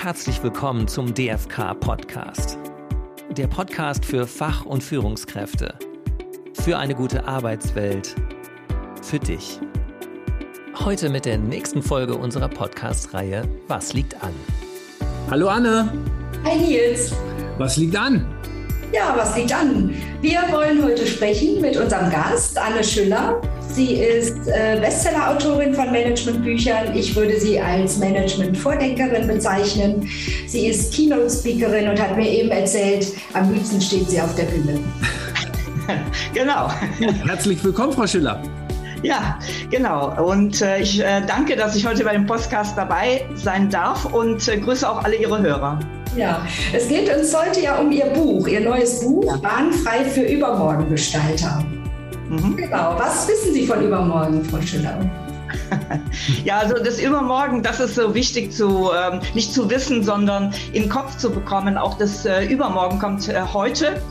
[0.00, 2.56] Herzlich willkommen zum DFK Podcast.
[3.30, 5.76] Der Podcast für Fach- und Führungskräfte.
[6.54, 8.14] Für eine gute Arbeitswelt.
[9.02, 9.58] Für dich.
[10.78, 14.32] Heute mit der nächsten Folge unserer Podcast-Reihe Was liegt an?
[15.32, 15.92] Hallo Anne.
[16.44, 17.12] Hi Nils.
[17.58, 18.24] Was liegt an?
[18.92, 19.92] Ja, was liegt an?
[20.20, 23.42] Wir wollen heute sprechen mit unserem Gast, Anne Schüller.
[23.70, 26.96] Sie ist äh, Bestseller-Autorin von Managementbüchern.
[26.96, 30.08] Ich würde sie als Management-Vordenkerin bezeichnen.
[30.46, 34.80] Sie ist Keynote-Speakerin und hat mir eben erzählt, am liebsten steht sie auf der Bühne.
[36.34, 36.70] genau.
[37.26, 38.42] Herzlich willkommen, Frau Schüller.
[39.02, 39.38] Ja,
[39.70, 40.24] genau.
[40.24, 44.48] Und äh, ich äh, danke, dass ich heute bei dem Podcast dabei sein darf und
[44.48, 45.78] äh, grüße auch alle Ihre Hörer.
[46.16, 49.36] Ja, es geht uns heute ja um Ihr Buch, Ihr neues Buch, ja.
[49.36, 51.64] Bahnfrei für Übermorgengestalter.
[52.28, 52.56] Mhm.
[52.56, 52.94] Genau.
[52.98, 54.98] Was wissen Sie von übermorgen, Frau Schiller?
[56.44, 60.82] Ja, also das Übermorgen, das ist so wichtig zu, ähm, nicht zu wissen, sondern in
[60.82, 61.78] den Kopf zu bekommen.
[61.78, 64.02] Auch das äh, Übermorgen kommt äh, heute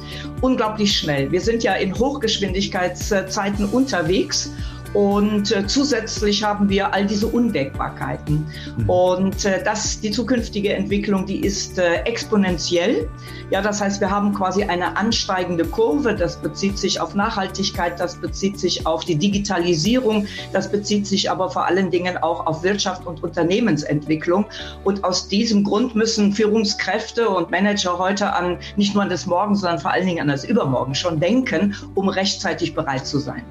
[0.41, 1.31] unglaublich schnell.
[1.31, 4.51] Wir sind ja in Hochgeschwindigkeitszeiten unterwegs
[4.97, 8.47] und äh, zusätzlich haben wir all diese Unwägbarkeiten.
[8.77, 8.89] Mhm.
[8.89, 13.07] Und äh, das, die zukünftige Entwicklung, die ist äh, exponentiell.
[13.51, 16.15] Ja, das heißt, wir haben quasi eine ansteigende Kurve.
[16.15, 21.51] Das bezieht sich auf Nachhaltigkeit, das bezieht sich auf die Digitalisierung, das bezieht sich aber
[21.51, 24.45] vor allen Dingen auch auf Wirtschaft und Unternehmensentwicklung.
[24.83, 29.53] Und aus diesem Grund müssen Führungskräfte und Manager heute an nicht nur an das Morgen,
[29.53, 33.43] sondern vor allen Dingen an das Übermorgen schon denken, um rechtzeitig bereit zu sein.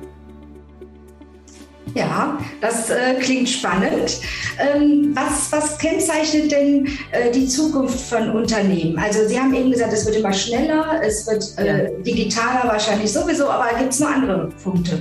[1.97, 4.20] Ja, das äh, klingt spannend.
[4.58, 8.98] Ähm, was, was, kennzeichnet denn äh, die Zukunft von Unternehmen?
[8.98, 13.48] Also Sie haben eben gesagt, es wird immer schneller, es wird äh, digitaler wahrscheinlich sowieso,
[13.48, 15.00] aber gibt es noch andere Punkte?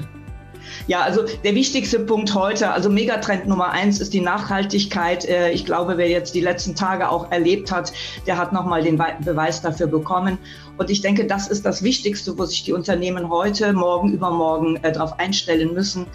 [0.87, 5.25] Ja, also der wichtigste Punkt heute, also Megatrend Nummer eins ist die Nachhaltigkeit.
[5.25, 7.91] Äh, ich glaube, wer jetzt die letzten Tage auch erlebt hat,
[8.25, 10.37] der hat nochmal den Beweis dafür bekommen.
[10.77, 14.93] Und ich denke, das ist das Wichtigste, wo sich die Unternehmen heute, morgen, übermorgen äh,
[14.93, 16.05] darauf einstellen müssen.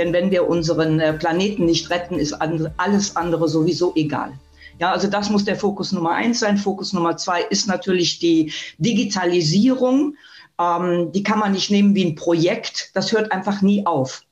[0.00, 4.32] Denn wenn wir unseren äh, Planeten nicht retten, ist alles andere sowieso egal.
[4.78, 6.56] Ja, also das muss der Fokus Nummer eins sein.
[6.56, 10.14] Fokus Nummer zwei ist natürlich die Digitalisierung
[10.60, 12.90] ähm, die kann man nicht nehmen wie ein Projekt.
[12.94, 14.22] Das hört einfach nie auf.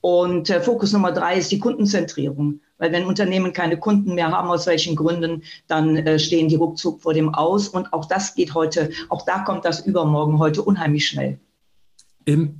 [0.00, 2.60] Und äh, Fokus Nummer drei ist die Kundenzentrierung.
[2.78, 7.02] Weil wenn Unternehmen keine Kunden mehr haben, aus welchen Gründen, dann äh, stehen die ruckzuck
[7.02, 7.68] vor dem Aus.
[7.68, 11.38] Und auch das geht heute, auch da kommt das übermorgen heute unheimlich schnell.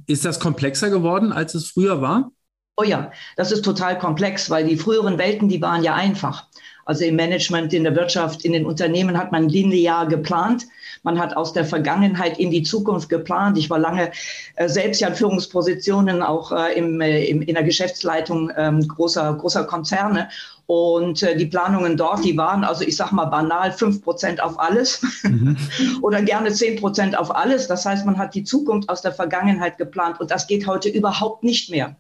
[0.07, 2.33] Ist das komplexer geworden, als es früher war?
[2.77, 6.47] Oh ja, das ist total komplex, weil die früheren Welten, die waren ja einfach.
[6.87, 10.67] Also im Management, in der Wirtschaft, in den Unternehmen hat man linear geplant.
[11.03, 13.59] Man hat aus der Vergangenheit in die Zukunft geplant.
[13.59, 14.11] Ich war lange
[14.57, 19.35] äh, selbst ja in Führungspositionen, auch äh, im, äh, im, in der Geschäftsleitung ähm, großer,
[19.35, 20.29] großer Konzerne.
[20.67, 24.59] Und äh, die Planungen dort, die waren, also ich sage mal banal, fünf Prozent auf
[24.59, 25.57] alles mhm.
[26.03, 27.67] oder gerne zehn Prozent auf alles.
[27.67, 31.43] Das heißt, man hat die Zukunft aus der Vergangenheit geplant und das geht heute überhaupt
[31.43, 31.97] nicht mehr.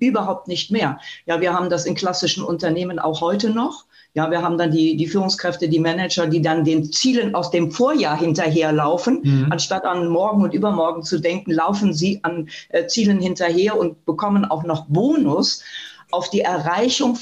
[0.00, 0.98] Überhaupt nicht mehr.
[1.26, 3.84] Ja, wir haben das in klassischen Unternehmen auch heute noch.
[4.14, 7.70] Ja, wir haben dann die, die Führungskräfte, die Manager, die dann den Zielen aus dem
[7.70, 9.20] Vorjahr hinterherlaufen.
[9.22, 9.46] Mhm.
[9.50, 14.46] Anstatt an morgen und übermorgen zu denken, laufen sie an äh, Zielen hinterher und bekommen
[14.46, 15.62] auch noch Bonus
[16.10, 17.16] auf die Erreichung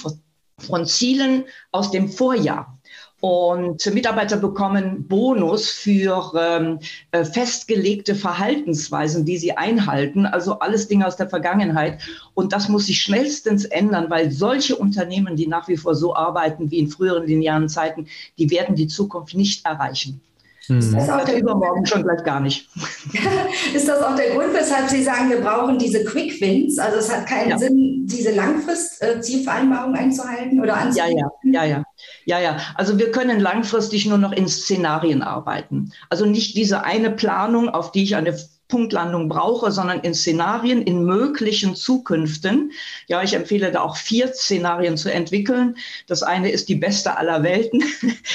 [0.58, 2.78] von, Zielen aus dem Vorjahr.
[3.20, 6.78] Und Mitarbeiter bekommen Bonus für ähm,
[7.10, 10.26] äh, festgelegte Verhaltensweisen, die sie einhalten.
[10.26, 12.02] Also alles Dinge aus der Vergangenheit.
[12.34, 16.70] Und das muss sich schnellstens ändern, weil solche Unternehmen, die nach wie vor so arbeiten
[16.70, 20.20] wie in früheren linearen Zeiten, die werden die Zukunft nicht erreichen.
[20.68, 22.68] Ist das auch der übermorgen schon gleich gar nicht.
[23.74, 26.78] ist das auch der Grund, weshalb Sie sagen, wir brauchen diese Quick Wins?
[26.78, 27.58] Also es hat keinen ja.
[27.58, 31.18] Sinn, diese Langfrist-Zielvereinbarung einzuhalten oder anzuhalten?
[31.42, 31.84] Ja, ja, ja, ja.
[32.26, 32.56] Ja, ja.
[32.76, 35.92] Also wir können langfristig nur noch in Szenarien arbeiten.
[36.08, 38.36] Also nicht diese eine Planung, auf die ich eine
[38.74, 42.72] Punktlandung brauche, sondern in Szenarien, in möglichen Zukünften.
[43.06, 45.76] Ja, ich empfehle da auch vier Szenarien zu entwickeln.
[46.08, 47.84] Das eine ist die beste aller Welten.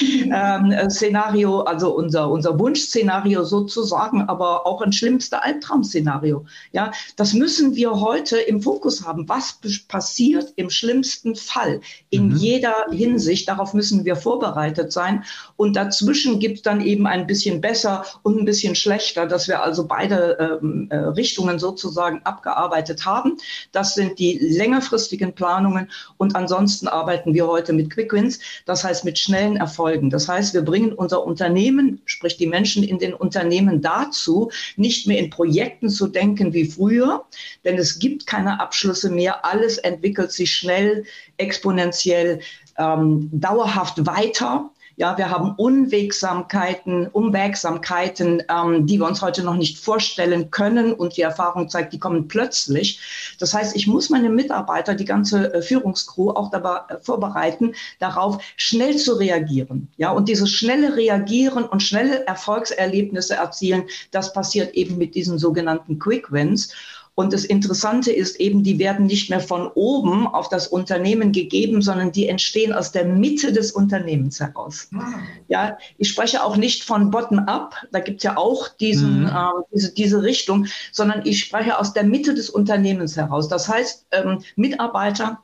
[0.00, 6.46] ähm, Szenario, also unser, unser Wunschszenario sozusagen, aber auch ein schlimmster Albtraum-Szenario.
[6.72, 9.28] Ja, das müssen wir heute im Fokus haben.
[9.28, 9.58] Was
[9.88, 12.36] passiert im schlimmsten Fall in mhm.
[12.36, 13.46] jeder Hinsicht?
[13.46, 15.22] Darauf müssen wir vorbereitet sein.
[15.56, 19.62] Und dazwischen gibt es dann eben ein bisschen besser und ein bisschen schlechter, dass wir
[19.62, 23.36] also beide ähm, äh, Richtungen sozusagen abgearbeitet haben.
[23.72, 29.04] Das sind die längerfristigen Planungen und ansonsten arbeiten wir heute mit Quick Wins, das heißt
[29.04, 30.10] mit schnellen Erfolgen.
[30.10, 35.18] Das heißt, wir bringen unser Unternehmen, sprich die Menschen in den Unternehmen dazu, nicht mehr
[35.18, 37.24] in Projekten zu denken wie früher,
[37.64, 39.44] denn es gibt keine Abschlüsse mehr.
[39.44, 41.04] Alles entwickelt sich schnell,
[41.36, 42.40] exponentiell,
[42.78, 44.70] ähm, dauerhaft weiter.
[45.00, 50.92] Ja, wir haben Unwegsamkeiten, Unwägsamkeiten, ähm, die wir uns heute noch nicht vorstellen können.
[50.92, 53.00] Und die Erfahrung zeigt, die kommen plötzlich.
[53.38, 58.44] Das heißt, ich muss meine Mitarbeiter, die ganze äh, Führungskrew auch dabei äh, vorbereiten, darauf
[58.56, 59.88] schnell zu reagieren.
[59.96, 65.98] Ja, und dieses schnelle Reagieren und schnelle Erfolgserlebnisse erzielen, das passiert eben mit diesen sogenannten
[65.98, 66.74] Quick Wins.
[67.20, 71.82] Und das Interessante ist eben, die werden nicht mehr von oben auf das Unternehmen gegeben,
[71.82, 74.88] sondern die entstehen aus der Mitte des Unternehmens heraus.
[74.96, 75.18] Ah.
[75.46, 79.26] Ja, ich spreche auch nicht von Bottom-up, da gibt es ja auch diesen, mhm.
[79.26, 83.48] äh, diese, diese Richtung, sondern ich spreche aus der Mitte des Unternehmens heraus.
[83.48, 85.42] Das heißt, ähm, Mitarbeiter,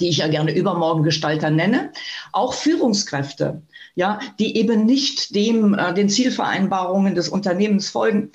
[0.00, 1.92] die ich ja gerne Übermorgengestalter nenne,
[2.32, 3.62] auch Führungskräfte,
[3.94, 8.32] ja, die eben nicht dem, äh, den Zielvereinbarungen des Unternehmens folgen,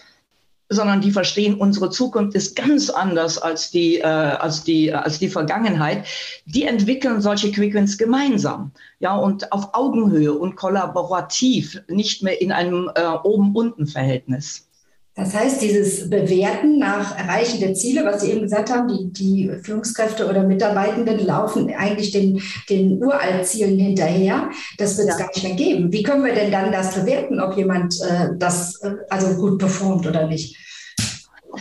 [0.69, 5.29] sondern die verstehen, unsere Zukunft ist ganz anders als die, äh, als die, als die
[5.29, 6.05] Vergangenheit.
[6.45, 12.89] Die entwickeln solche Quickwins gemeinsam, ja, und auf Augenhöhe und kollaborativ, nicht mehr in einem
[12.95, 14.67] äh, Oben-Unten-Verhältnis.
[15.15, 19.51] Das heißt, dieses Bewerten nach Erreichen der Ziele, was Sie eben gesagt haben, die, die
[19.63, 24.49] Führungskräfte oder Mitarbeitenden laufen eigentlich den, den Uraltzielen hinterher.
[24.77, 25.25] Das wird es ja.
[25.25, 25.93] gar nicht mehr geben.
[25.93, 30.05] Wie können wir denn dann das bewerten, ob jemand äh, das äh, also gut performt
[30.05, 30.57] oder nicht?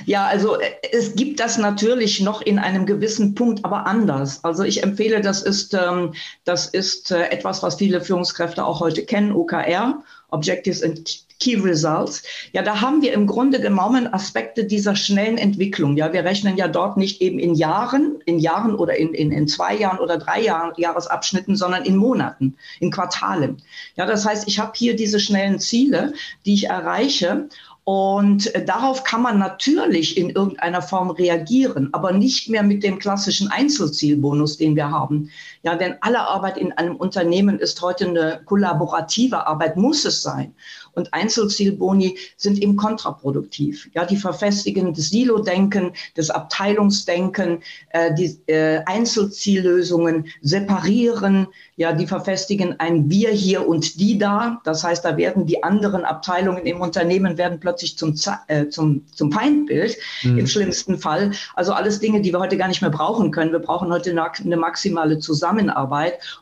[0.06, 4.43] Ja, also äh, es gibt das natürlich noch in einem gewissen Punkt, aber anders.
[4.44, 6.14] Also ich empfehle, das ist, ähm,
[6.44, 12.23] das ist äh, etwas, was viele Führungskräfte auch heute kennen, OKR, Objectives and Key Results.
[12.52, 15.97] Ja, da haben wir im Grunde genommen Aspekte dieser schnellen Entwicklung.
[15.97, 19.49] Ja, wir rechnen ja dort nicht eben in Jahren, in Jahren oder in, in, in
[19.49, 23.62] zwei Jahren oder drei Jahren, Jahresabschnitten, sondern in Monaten, in Quartalen.
[23.97, 26.14] Ja, das heißt, ich habe hier diese schnellen Ziele,
[26.47, 27.49] die ich erreiche.
[27.85, 33.49] Und darauf kann man natürlich in irgendeiner Form reagieren, aber nicht mehr mit dem klassischen
[33.49, 35.31] Einzelzielbonus, den wir haben.
[35.64, 40.55] Ja, denn alle Arbeit in einem Unternehmen ist heute eine kollaborative Arbeit, muss es sein.
[40.93, 43.88] Und Einzelzielboni sind eben kontraproduktiv.
[43.94, 51.49] Ja, die verfestigen das Silo-Denken, das Abteilungsdenken, äh, die äh, Einzelziellösungen separieren.
[51.76, 54.61] Ja, die verfestigen ein Wir hier und die da.
[54.64, 58.14] Das heißt, da werden die anderen Abteilungen im Unternehmen werden plötzlich zum,
[58.49, 60.38] äh, zum, zum Feindbild mhm.
[60.38, 61.32] im schlimmsten Fall.
[61.55, 63.50] Also alles Dinge, die wir heute gar nicht mehr brauchen können.
[63.50, 65.54] Wir brauchen heute eine, eine maximale Zusammenarbeit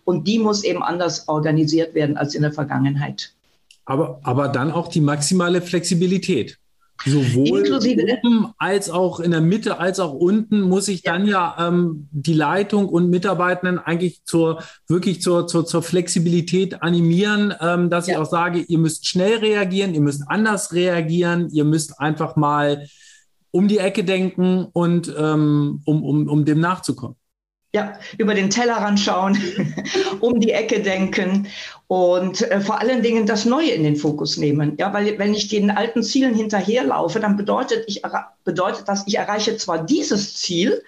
[0.05, 3.33] und die muss eben anders organisiert werden als in der Vergangenheit
[3.85, 6.59] aber, aber dann auch die maximale Flexibilität.
[7.05, 11.57] Sowohl Inklusive oben als auch in der Mitte als auch unten muss ich dann ja,
[11.59, 17.91] ja ähm, die Leitung und Mitarbeitenden eigentlich zur wirklich zur, zur, zur Flexibilität animieren, ähm,
[17.91, 18.15] dass ja.
[18.15, 22.87] ich auch sage, ihr müsst schnell reagieren, ihr müsst anders reagieren, ihr müsst einfach mal
[23.51, 27.17] um die Ecke denken und ähm, um, um, um dem nachzukommen.
[27.75, 29.39] Ja, über den Tellerrand schauen,
[30.21, 31.49] um die Ecke denken
[31.87, 34.77] und äh, vor allen Dingen das Neue in den Fokus nehmen.
[34.79, 38.03] Ja, weil wenn ich den alten Zielen hinterherlaufe, dann bedeutet, ich,
[38.45, 40.83] bedeutet das, ich erreiche zwar dieses Ziel,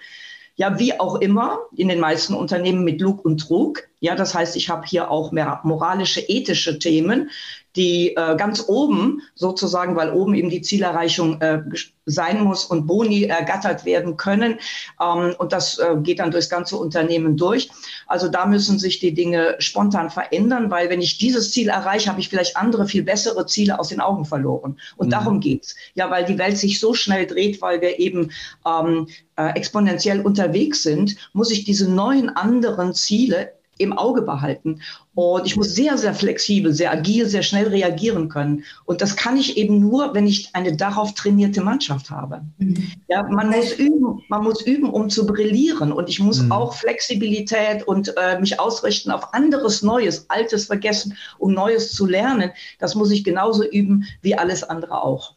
[0.55, 3.83] ja, wie auch immer, in den meisten Unternehmen mit Lug und Trug.
[3.99, 7.29] Ja, das heißt, ich habe hier auch mehr moralische, ethische Themen,
[7.75, 11.61] die äh, ganz oben sozusagen, weil oben eben die Zielerreichung äh,
[12.05, 14.59] sein muss und Boni ergattert werden können.
[15.01, 17.69] Ähm, und das äh, geht dann durchs ganze Unternehmen durch.
[18.07, 22.19] Also da müssen sich die Dinge spontan verändern, weil wenn ich dieses Ziel erreiche, habe
[22.19, 24.79] ich vielleicht andere, viel bessere Ziele aus den Augen verloren.
[24.97, 25.11] Und mhm.
[25.11, 25.75] darum geht's.
[25.95, 28.31] Ja, weil die Welt sich so schnell dreht, weil wir eben
[28.65, 34.81] ähm, äh, exponentiell unterwegs sind, muss ich diese neuen anderen Ziele im Auge behalten.
[35.15, 38.63] Und ich muss sehr, sehr flexibel, sehr agil, sehr schnell reagieren können.
[38.85, 42.41] Und das kann ich eben nur, wenn ich eine darauf trainierte Mannschaft habe.
[42.57, 42.91] Mhm.
[43.07, 45.91] Ja, man muss üben, man muss üben, um zu brillieren.
[45.91, 46.51] Und ich muss mhm.
[46.51, 52.51] auch Flexibilität und äh, mich ausrichten auf anderes Neues, Altes vergessen, um Neues zu lernen.
[52.79, 55.35] Das muss ich genauso üben wie alles andere auch.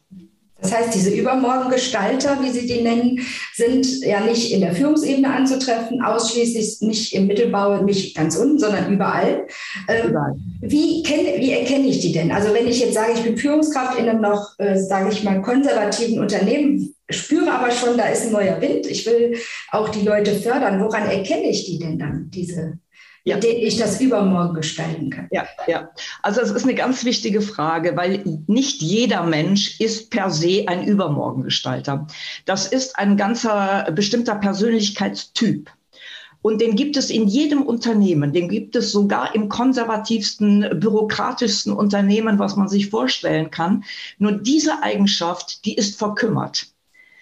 [0.61, 3.21] Das heißt, diese Übermorgengestalter, wie Sie die nennen,
[3.53, 8.91] sind ja nicht in der Führungsebene anzutreffen, ausschließlich nicht im Mittelbau, nicht ganz unten, sondern
[8.91, 9.47] überall.
[9.87, 10.15] Ähm,
[10.61, 12.31] wie, kenn, wie, erkenne ich die denn?
[12.31, 15.41] Also wenn ich jetzt sage, ich bin Führungskraft in einem noch, äh, sage ich mal,
[15.41, 19.37] konservativen Unternehmen, spüre aber schon, da ist ein neuer Wind, ich will
[19.71, 22.79] auch die Leute fördern, woran erkenne ich die denn dann, diese
[23.29, 23.35] ja.
[23.35, 25.27] mit denen ich das übermorgen gestalten kann?
[25.31, 25.89] Ja, ja.
[26.21, 30.85] Also es ist eine ganz wichtige Frage, weil nicht jeder Mensch ist per se ein
[30.85, 32.07] Übermorgengestalter.
[32.45, 35.69] Das ist ein ganzer bestimmter Persönlichkeitstyp.
[36.41, 42.39] Und den gibt es in jedem Unternehmen, den gibt es sogar im konservativsten, bürokratischsten Unternehmen,
[42.39, 43.83] was man sich vorstellen kann.
[44.19, 46.67] Nur diese Eigenschaft, die ist verkümmert.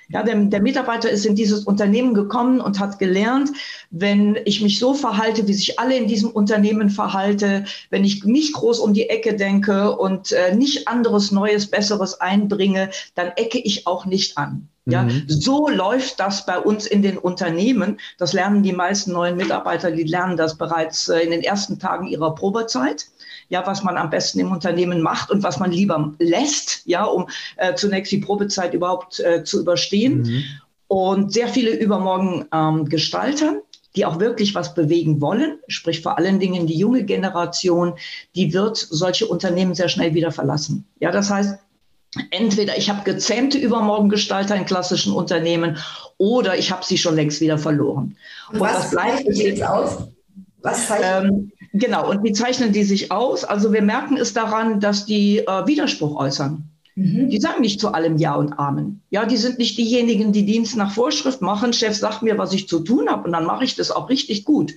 [0.10, 3.52] Ja, der, der, Mitarbeiter ist in dieses Unternehmen gekommen und hat gelernt,
[3.90, 8.54] wenn ich mich so verhalte, wie sich alle in diesem Unternehmen verhalte, wenn ich nicht
[8.54, 13.86] groß um die Ecke denke und äh, nicht anderes, Neues, Besseres einbringe, dann ecke ich
[13.86, 14.70] auch nicht an.
[14.86, 15.26] Ja, mhm.
[15.28, 18.00] so läuft das bei uns in den Unternehmen.
[18.18, 22.08] Das lernen die meisten neuen Mitarbeiter, die lernen das bereits äh, in den ersten Tagen
[22.08, 23.08] ihrer Probezeit
[23.50, 27.28] ja, was man am besten im Unternehmen macht und was man lieber lässt, ja, um
[27.58, 30.22] äh, zunächst die Probezeit überhaupt äh, zu überstehen.
[30.22, 30.44] Mhm.
[30.88, 33.62] Und sehr viele übermorgen ähm, Gestalter,
[33.96, 37.94] die auch wirklich was bewegen wollen, sprich vor allen Dingen die junge Generation,
[38.36, 40.86] die wird solche Unternehmen sehr schnell wieder verlassen.
[41.00, 41.58] Ja, das heißt,
[42.32, 45.78] entweder ich habe gezähmte Übermorgengestalter in klassischen Unternehmen
[46.18, 48.16] oder ich habe sie schon längst wieder verloren.
[48.52, 50.08] Und, was, was bleibt jetzt aus?
[50.62, 53.44] Was zeichnet ähm, Genau, und wie zeichnen die sich aus?
[53.44, 56.64] Also wir merken es daran, dass die äh, Widerspruch äußern.
[56.96, 57.30] Mhm.
[57.30, 59.02] Die sagen nicht zu allem Ja und Amen.
[59.10, 61.74] Ja, die sind nicht diejenigen, die Dienst nach Vorschrift machen.
[61.74, 64.46] Chef sagt mir, was ich zu tun habe und dann mache ich das auch richtig
[64.46, 64.74] gut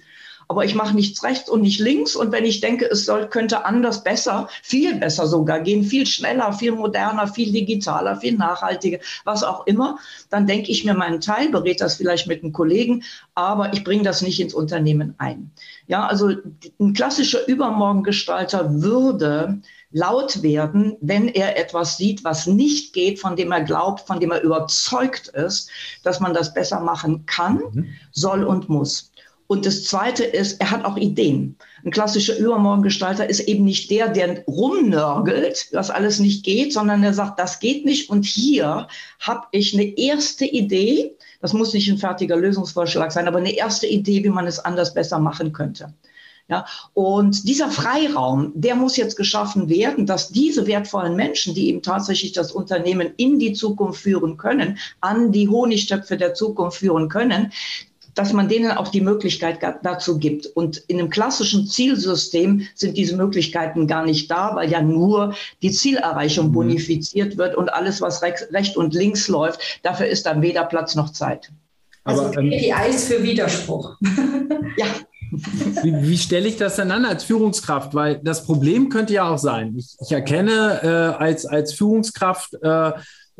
[0.50, 2.16] aber ich mache nichts rechts und nicht links.
[2.16, 6.52] Und wenn ich denke, es soll, könnte anders, besser, viel besser sogar gehen, viel schneller,
[6.52, 11.50] viel moderner, viel digitaler, viel nachhaltiger, was auch immer, dann denke ich mir meinen Teil,
[11.50, 13.04] berät das vielleicht mit einem Kollegen,
[13.37, 15.52] aber ich bringe das nicht ins Unternehmen ein.
[15.87, 16.33] Ja, also
[16.80, 19.61] ein klassischer Übermorgengestalter würde
[19.92, 24.30] laut werden, wenn er etwas sieht, was nicht geht, von dem er glaubt, von dem
[24.30, 25.71] er überzeugt ist,
[26.02, 27.95] dass man das besser machen kann, mhm.
[28.12, 29.10] soll und muss.
[29.50, 31.57] Und das Zweite ist, er hat auch Ideen.
[31.85, 37.14] Ein klassischer Übermorgengestalter ist eben nicht der, der rumnörgelt, was alles nicht geht, sondern der
[37.14, 38.11] sagt, das geht nicht.
[38.11, 38.87] Und hier
[39.19, 41.16] habe ich eine erste Idee.
[41.40, 44.95] Das muss nicht ein fertiger Lösungsvorschlag sein, aber eine erste Idee, wie man es anders
[44.95, 45.95] besser machen könnte.
[46.47, 46.64] Ja,
[46.95, 52.33] und dieser Freiraum, der muss jetzt geschaffen werden, dass diese wertvollen Menschen, die eben tatsächlich
[52.33, 57.52] das Unternehmen in die Zukunft führen können, an die Honigtöpfe der Zukunft führen können,
[58.14, 60.47] dass man denen auch die Möglichkeit dazu gibt.
[60.47, 65.71] Und in einem klassischen Zielsystem sind diese Möglichkeiten gar nicht da, weil ja nur die
[65.71, 66.52] Zielerreichung mhm.
[66.52, 71.11] bonifiziert wird und alles, was rechts und links läuft, dafür ist dann weder Platz noch
[71.11, 71.50] Zeit.
[72.05, 73.97] Also Aber, ähm, KPIs für Widerspruch.
[74.76, 74.87] ja.
[75.83, 77.95] Wie, wie stelle ich das dann an als Führungskraft?
[77.95, 82.93] Weil das Problem könnte ja auch sein, ich, ich erkenne äh, als, als Führungskraft äh,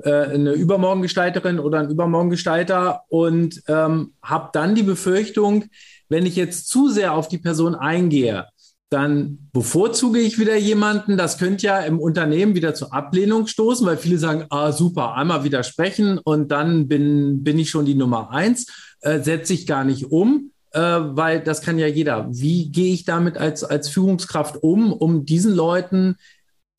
[0.05, 5.65] äh, eine Übermorgengestalterin oder ein Übermorgengestalter und ähm, habe dann die Befürchtung,
[6.09, 8.47] wenn ich jetzt zu sehr auf die Person eingehe,
[8.91, 11.17] dann bevorzuge ich wieder jemanden.
[11.17, 15.45] Das könnte ja im Unternehmen wieder zur Ablehnung stoßen, weil viele sagen, ah, super, einmal
[15.45, 18.67] widersprechen und dann bin, bin ich schon die Nummer eins,
[19.01, 22.27] äh, setze ich gar nicht um, äh, weil das kann ja jeder.
[22.31, 26.17] Wie gehe ich damit als, als Führungskraft um, um diesen Leuten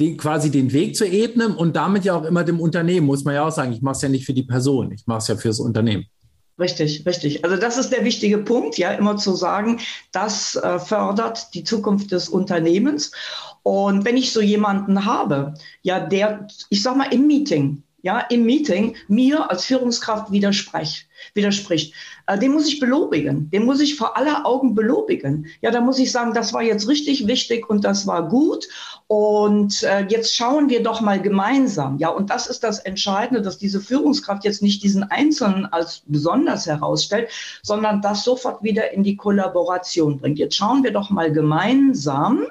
[0.02, 3.36] die, quasi den Weg zu ebnen und damit ja auch immer dem Unternehmen, muss man
[3.36, 5.36] ja auch sagen, ich mache es ja nicht für die Person, ich mache es ja
[5.38, 6.06] fürs Unternehmen.
[6.60, 7.44] Richtig, richtig.
[7.44, 9.80] Also das ist der wichtige Punkt, ja, immer zu sagen,
[10.12, 13.12] das äh, fördert die Zukunft des Unternehmens.
[13.64, 18.46] Und wenn ich so jemanden habe, ja, der, ich sag mal, im Meeting, ja, im
[18.46, 21.94] Meeting mir als Führungskraft widerspricht, widerspricht.
[22.28, 23.50] Äh, den muss ich belobigen.
[23.52, 25.48] Den muss ich vor aller Augen belobigen.
[25.62, 28.68] Ja, da muss ich sagen, das war jetzt richtig wichtig und das war gut.
[29.08, 31.98] Und äh, jetzt schauen wir doch mal gemeinsam.
[31.98, 36.66] Ja, und das ist das Entscheidende, dass diese Führungskraft jetzt nicht diesen Einzelnen als besonders
[36.66, 37.30] herausstellt,
[37.62, 40.40] sondern das sofort wieder in die Kollaboration bringt.
[40.40, 42.48] Jetzt schauen wir doch mal gemeinsam,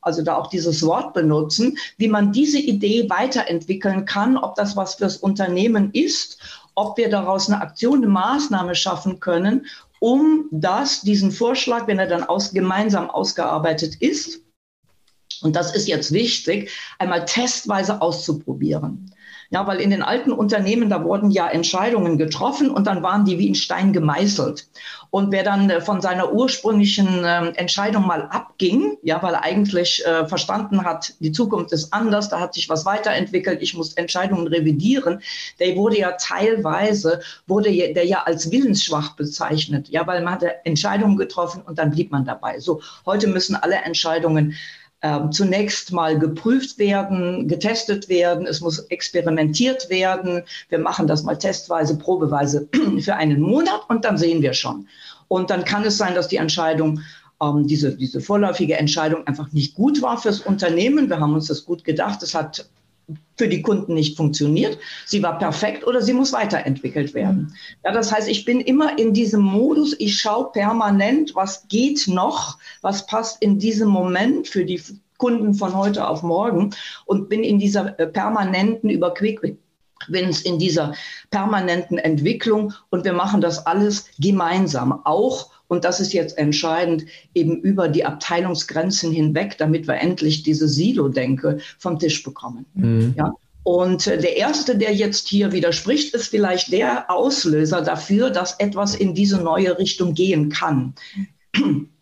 [0.00, 4.94] also da auch dieses Wort benutzen, wie man diese Idee weiterentwickeln kann, ob das was
[4.94, 6.38] fürs Unternehmen ist,
[6.74, 9.66] ob wir daraus eine Aktion, eine Maßnahme schaffen können,
[10.00, 14.40] um das, diesen Vorschlag, wenn er dann aus, gemeinsam ausgearbeitet ist,
[15.42, 19.12] und das ist jetzt wichtig, einmal testweise auszuprobieren.
[19.50, 23.38] Ja, weil in den alten Unternehmen, da wurden ja Entscheidungen getroffen und dann waren die
[23.38, 24.68] wie in Stein gemeißelt.
[25.10, 30.04] Und wer dann äh, von seiner ursprünglichen äh, Entscheidung mal abging, ja, weil er eigentlich
[30.04, 34.46] äh, verstanden hat, die Zukunft ist anders, da hat sich was weiterentwickelt, ich muss Entscheidungen
[34.46, 35.22] revidieren,
[35.58, 41.16] der wurde ja teilweise, wurde der ja als willensschwach bezeichnet, ja, weil man hatte Entscheidungen
[41.16, 42.60] getroffen und dann blieb man dabei.
[42.60, 44.56] So, heute müssen alle Entscheidungen
[45.02, 50.42] ähm, zunächst mal geprüft werden, getestet werden, es muss experimentiert werden.
[50.68, 52.68] Wir machen das mal testweise, probeweise
[53.00, 54.88] für einen Monat und dann sehen wir schon.
[55.28, 57.00] Und dann kann es sein, dass die Entscheidung,
[57.40, 61.08] ähm, diese, diese vorläufige Entscheidung einfach nicht gut war fürs Unternehmen.
[61.08, 62.22] Wir haben uns das gut gedacht.
[62.22, 62.68] Es hat
[63.36, 64.78] für die Kunden nicht funktioniert.
[65.06, 67.54] Sie war perfekt oder sie muss weiterentwickelt werden.
[67.84, 72.58] Ja, das heißt, ich bin immer in diesem Modus, ich schaue permanent, was geht noch,
[72.82, 74.82] was passt in diesem Moment für die
[75.16, 76.70] Kunden von heute auf morgen
[77.06, 79.58] und bin in dieser äh, permanenten Überquick
[80.08, 80.94] bin es in dieser
[81.30, 87.60] permanenten Entwicklung und wir machen das alles gemeinsam, auch und das ist jetzt entscheidend, eben
[87.60, 92.66] über die Abteilungsgrenzen hinweg, damit wir endlich diese Silo-Denke vom Tisch bekommen.
[92.74, 93.14] Mhm.
[93.16, 93.32] Ja?
[93.62, 99.14] Und der Erste, der jetzt hier widerspricht, ist vielleicht der Auslöser dafür, dass etwas in
[99.14, 100.94] diese neue Richtung gehen kann.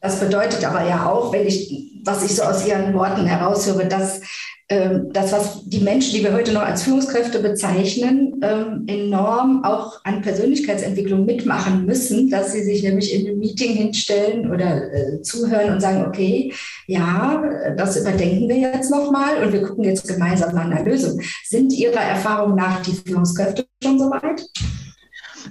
[0.00, 4.20] Das bedeutet aber ja auch, wenn ich, was ich so aus Ihren Worten heraushöre, dass
[4.68, 10.22] das, was die Menschen, die wir heute noch als Führungskräfte bezeichnen, ähm, enorm auch an
[10.22, 15.80] Persönlichkeitsentwicklung mitmachen müssen, dass sie sich nämlich in einem Meeting hinstellen oder äh, zuhören und
[15.80, 16.52] sagen, okay,
[16.88, 17.42] ja,
[17.76, 21.20] das überdenken wir jetzt nochmal und wir gucken jetzt gemeinsam nach einer Lösung.
[21.44, 24.42] Sind Ihrer Erfahrung nach die Führungskräfte schon soweit?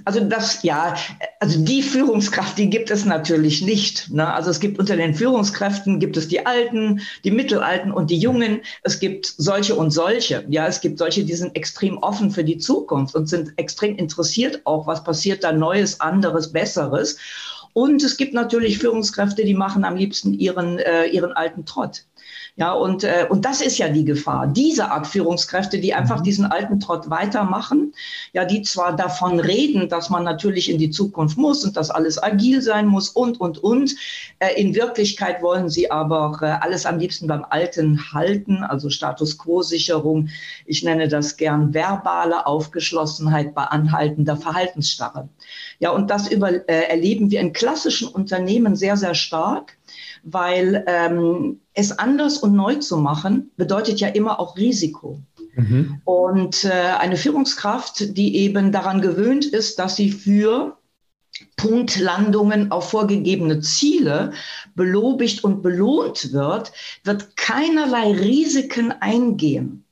[0.04, 0.94] Also das, ja,
[1.40, 4.10] also die Führungskraft, die gibt es natürlich nicht.
[4.10, 4.32] Ne?
[4.32, 8.60] Also es gibt unter den Führungskräften, gibt es die Alten, die Mittelalten und die Jungen.
[8.82, 10.44] Es gibt solche und solche.
[10.48, 14.60] Ja, es gibt solche, die sind extrem offen für die Zukunft und sind extrem interessiert
[14.64, 17.18] auch, was passiert da Neues, anderes, Besseres.
[17.72, 22.04] Und es gibt natürlich Führungskräfte, die machen am liebsten ihren, äh, ihren alten Trott.
[22.58, 24.46] Ja, und, äh, und das ist ja die Gefahr.
[24.46, 26.24] Diese Art Führungskräfte, die einfach mhm.
[26.24, 27.92] diesen alten Trott weitermachen,
[28.32, 32.22] ja, die zwar davon reden, dass man natürlich in die Zukunft muss und dass alles
[32.22, 33.94] agil sein muss und, und, und.
[34.38, 39.36] Äh, in Wirklichkeit wollen sie aber äh, alles am liebsten beim Alten halten, also Status
[39.36, 40.30] Quo-Sicherung.
[40.64, 45.28] Ich nenne das gern verbale Aufgeschlossenheit bei anhaltender Verhaltensstarre.
[45.78, 49.75] Ja, und das über, äh, erleben wir in klassischen Unternehmen sehr, sehr stark
[50.28, 55.20] weil ähm, es anders und neu zu machen bedeutet ja immer auch Risiko.
[55.54, 56.00] Mhm.
[56.04, 60.76] Und äh, eine Führungskraft, die eben daran gewöhnt ist, dass sie für
[61.56, 64.32] Punktlandungen auf vorgegebene Ziele
[64.74, 66.72] belobigt und belohnt wird,
[67.04, 69.84] wird keinerlei Risiken eingehen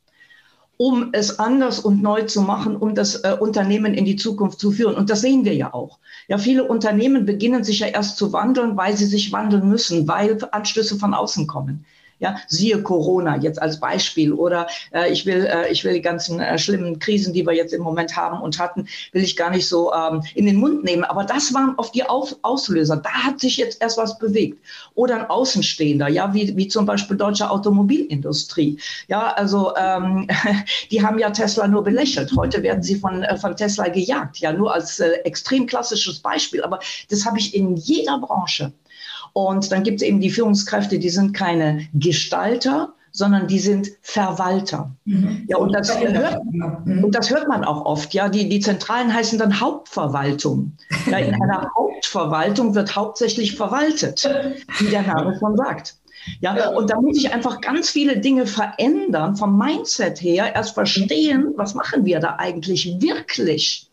[0.76, 4.72] um es anders und neu zu machen, um das äh, Unternehmen in die Zukunft zu
[4.72, 4.96] führen.
[4.96, 5.98] Und das sehen wir ja auch.
[6.28, 10.38] Ja, viele Unternehmen beginnen sich ja erst zu wandeln, weil sie sich wandeln müssen, weil
[10.52, 11.84] Anstöße von außen kommen.
[12.18, 16.40] Ja, siehe Corona jetzt als Beispiel oder äh, ich will äh, ich will die ganzen
[16.40, 19.68] äh, schlimmen Krisen, die wir jetzt im Moment haben und hatten, will ich gar nicht
[19.68, 21.04] so ähm, in den Mund nehmen.
[21.04, 22.96] Aber das waren oft die Auf Auslöser.
[22.96, 24.58] Da hat sich jetzt erst was bewegt.
[24.94, 28.78] Oder ein Außenstehender, ja, wie, wie zum Beispiel deutsche Automobilindustrie.
[29.08, 30.28] Ja, also ähm,
[30.90, 32.32] die haben ja Tesla nur belächelt.
[32.36, 34.38] Heute werden sie von, äh, von Tesla gejagt.
[34.38, 36.62] Ja, nur als äh, extrem klassisches Beispiel.
[36.62, 36.78] Aber
[37.10, 38.72] das habe ich in jeder Branche.
[39.34, 44.90] Und dann gibt es eben die Führungskräfte, die sind keine Gestalter, sondern die sind Verwalter.
[45.04, 45.44] Mhm.
[45.48, 47.04] Ja, und das, hört, mhm.
[47.04, 48.14] und das hört man auch oft.
[48.14, 50.72] Ja, die, die Zentralen heißen dann Hauptverwaltung.
[51.10, 54.28] Ja, in einer Hauptverwaltung wird hauptsächlich verwaltet,
[54.78, 55.96] wie der Name schon sagt.
[56.40, 61.52] Ja, und da muss ich einfach ganz viele Dinge verändern, vom Mindset her, erst verstehen,
[61.56, 63.90] was machen wir da eigentlich wirklich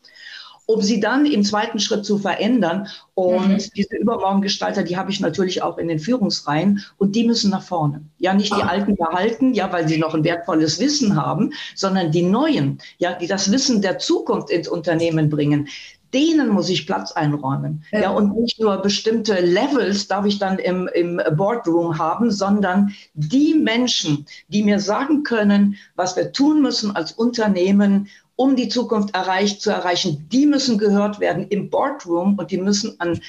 [0.74, 2.88] um sie dann im zweiten Schritt zu verändern.
[3.14, 3.72] Und mhm.
[3.76, 8.02] diese Übermorgengestalter, die habe ich natürlich auch in den Führungsreihen und die müssen nach vorne.
[8.18, 8.68] Ja, nicht die ah.
[8.68, 13.28] Alten behalten, ja, weil sie noch ein wertvolles Wissen haben, sondern die Neuen, ja, die
[13.28, 15.68] das Wissen der Zukunft ins Unternehmen bringen
[16.14, 17.84] denen muss ich Platz einräumen.
[17.92, 18.02] Ja.
[18.02, 18.10] ja.
[18.12, 24.26] und nicht nur bestimmte Levels darf ich dann im, im Boardroom haben, sondern die Menschen,
[24.48, 28.08] die mir sagen können, was wir tun müssen als Unternehmen,
[28.42, 33.00] um die Zukunft erreicht, zu erreichen, die müssen gehört werden im Boardroom und die müssen
[33.00, 33.22] an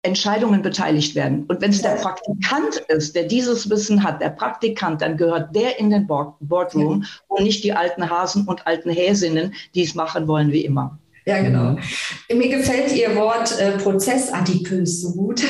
[0.00, 1.44] Entscheidungen beteiligt werden.
[1.46, 5.78] Und wenn es der Praktikant ist, der dieses Wissen hat, der Praktikant, dann gehört der
[5.78, 10.26] in den Board Boardroom und nicht die alten Hasen und alten Häsinnen, die es machen
[10.26, 10.98] wollen wie immer.
[11.30, 11.76] Ja, genau.
[12.28, 12.38] Mhm.
[12.38, 15.40] Mir gefällt Ihr Wort äh, prozessadipös so gut.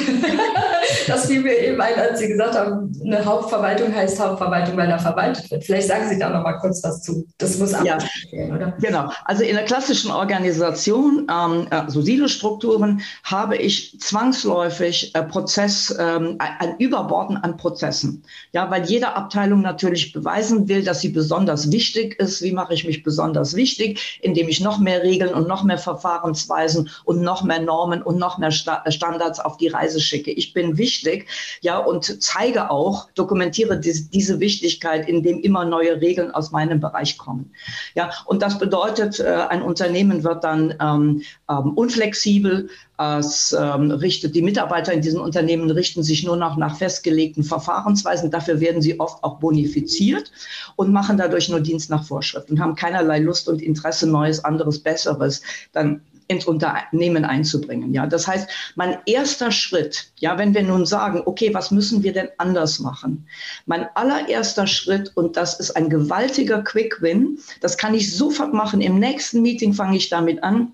[1.06, 4.98] das fiel mir eben ein, als Sie gesagt haben, eine Hauptverwaltung heißt Hauptverwaltung, weil da
[4.98, 5.64] verwaltet wird.
[5.64, 7.26] Vielleicht sagen Sie da noch mal kurz was zu.
[7.38, 7.96] Das muss ja
[8.30, 8.76] werden, oder?
[8.82, 9.10] Genau.
[9.24, 16.76] Also in der klassischen Organisation, ähm, also Silostrukturen, habe ich zwangsläufig äh, Prozess, ähm, ein
[16.78, 18.22] Überborden an Prozessen.
[18.52, 22.42] Ja, weil jede Abteilung natürlich beweisen will, dass sie besonders wichtig ist.
[22.42, 24.18] Wie mache ich mich besonders wichtig?
[24.20, 28.18] Indem ich noch mehr Regeln und noch noch mehr Verfahrensweisen und noch mehr Normen und
[28.18, 30.32] noch mehr Standards auf die Reise schicke.
[30.32, 31.28] Ich bin wichtig,
[31.60, 37.52] ja, und zeige auch, dokumentiere diese Wichtigkeit, indem immer neue Regeln aus meinem Bereich kommen.
[37.94, 42.68] Ja, und das bedeutet, äh, ein Unternehmen wird dann ähm, ähm, unflexibel,
[43.00, 48.30] es ähm, richtet, die Mitarbeiter in diesen Unternehmen richten sich nur noch nach festgelegten Verfahrensweisen.
[48.30, 50.30] Dafür werden sie oft auch bonifiziert
[50.76, 54.80] und machen dadurch nur Dienst nach Vorschrift und haben keinerlei Lust und Interesse, Neues, anderes,
[54.80, 55.40] Besseres
[55.72, 57.92] dann ins Unternehmen einzubringen.
[57.94, 62.12] Ja, das heißt, mein erster Schritt, ja, wenn wir nun sagen, okay, was müssen wir
[62.12, 63.26] denn anders machen?
[63.66, 68.80] Mein allererster Schritt, und das ist ein gewaltiger Quick Win, das kann ich sofort machen.
[68.80, 70.72] Im nächsten Meeting fange ich damit an.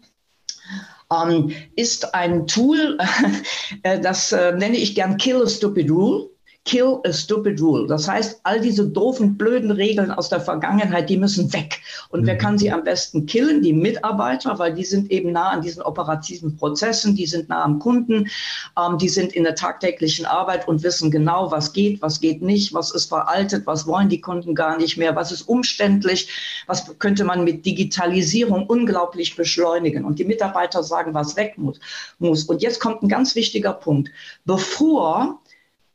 [1.12, 2.98] Ähm, ist ein Tool,
[3.82, 6.30] äh, das äh, nenne ich gern Kill a Stupid Rule.
[6.66, 7.86] Kill a stupid rule.
[7.86, 11.80] Das heißt, all diese doofen, blöden Regeln aus der Vergangenheit, die müssen weg.
[12.10, 12.26] Und mhm.
[12.26, 13.62] wer kann sie am besten killen?
[13.62, 17.78] Die Mitarbeiter, weil die sind eben nah an diesen operativen Prozessen, die sind nah am
[17.78, 18.28] Kunden,
[18.76, 22.74] ähm, die sind in der tagtäglichen Arbeit und wissen genau, was geht, was geht nicht,
[22.74, 26.28] was ist veraltet, was wollen die Kunden gar nicht mehr, was ist umständlich,
[26.66, 30.04] was könnte man mit Digitalisierung unglaublich beschleunigen.
[30.04, 31.78] Und die Mitarbeiter sagen, was weg muss.
[32.18, 34.10] Und jetzt kommt ein ganz wichtiger Punkt.
[34.44, 35.40] Bevor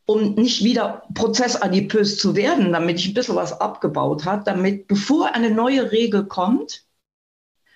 [0.05, 5.33] um nicht wieder prozessadipös zu werden, damit ich ein bisschen was abgebaut habe, damit bevor
[5.33, 6.85] eine neue Regel kommt,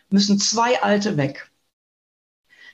[0.09, 1.51] müssen zwei alte weg.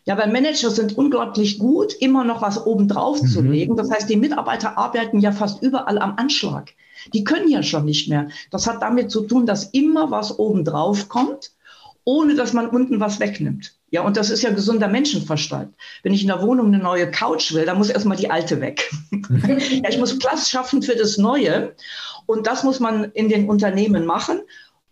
[0.05, 3.27] Ja, weil Manager sind unglaublich gut, immer noch was obendrauf mhm.
[3.27, 3.75] zu legen.
[3.75, 6.73] Das heißt, die Mitarbeiter arbeiten ja fast überall am Anschlag.
[7.13, 8.29] Die können ja schon nicht mehr.
[8.49, 11.51] Das hat damit zu tun, dass immer was obendrauf kommt,
[12.03, 13.75] ohne dass man unten was wegnimmt.
[13.91, 15.75] Ja, und das ist ja gesunder Menschenverstand.
[16.01, 18.89] Wenn ich in der Wohnung eine neue Couch will, dann muss erstmal die alte weg.
[19.11, 21.75] ja, ich muss Platz schaffen für das Neue.
[22.25, 24.39] Und das muss man in den Unternehmen machen.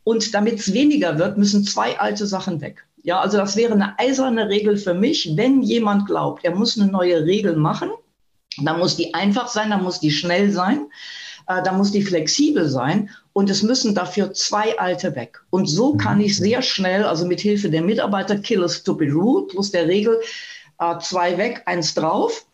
[0.04, 2.86] Und damit es weniger wird, müssen zwei alte Sachen weg.
[3.02, 5.32] Ja, also das wäre eine eiserne Regel für mich.
[5.36, 7.90] Wenn jemand glaubt, er muss eine neue Regel machen,
[8.62, 10.88] dann muss die einfach sein, dann muss die schnell sein,
[11.50, 15.42] äh, dann muss die flexibel sein und es müssen dafür zwei alte weg.
[15.50, 16.26] Und so kann mhm.
[16.26, 20.22] ich sehr schnell, also mit Hilfe der Mitarbeiter, kill a stupid rule plus der Regel,
[20.80, 22.46] äh, zwei weg, eins drauf,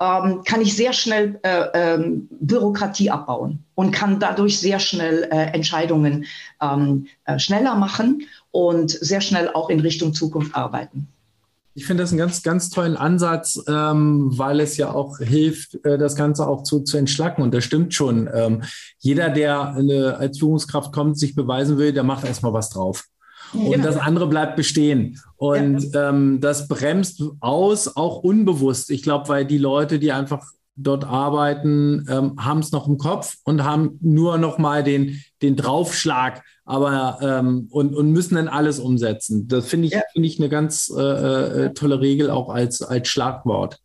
[0.00, 5.52] ähm, kann ich sehr schnell äh, ähm, Bürokratie abbauen und kann dadurch sehr schnell äh,
[5.52, 6.24] Entscheidungen
[6.62, 8.22] ähm, äh, schneller machen
[8.52, 11.08] und sehr schnell auch in Richtung Zukunft arbeiten.
[11.78, 15.96] Ich finde das einen ganz, ganz tollen Ansatz, ähm, weil es ja auch hilft, äh,
[15.96, 17.40] das Ganze auch zu, zu entschlacken.
[17.40, 18.28] Und das stimmt schon.
[18.34, 18.64] Ähm,
[18.98, 23.04] jeder, der eine, als Führungskraft kommt, sich beweisen will, der macht erstmal was drauf.
[23.52, 23.84] Und genau.
[23.84, 25.20] das andere bleibt bestehen.
[25.36, 26.08] Und ja.
[26.08, 28.90] ähm, das bremst aus, auch unbewusst.
[28.90, 33.36] Ich glaube, weil die Leute, die einfach dort arbeiten, ähm, haben es noch im Kopf
[33.44, 38.78] und haben nur noch mal den, den Draufschlag, aber ähm, und, und müssen dann alles
[38.78, 39.48] umsetzen.
[39.48, 40.02] Das finde ich, ja.
[40.12, 43.78] finde ich eine ganz äh, äh, tolle Regel auch als, als Schlagwort.